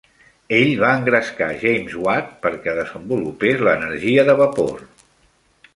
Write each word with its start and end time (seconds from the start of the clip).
Ell 0.59 0.69
va 0.83 0.93
engrescar 1.01 1.49
James 1.65 1.97
Watt 2.07 2.33
per 2.47 2.53
a 2.57 2.59
que 2.65 2.75
desenvolupés 2.81 3.63
l'energia 3.69 4.27
de 4.31 4.39
vapor. 4.45 4.85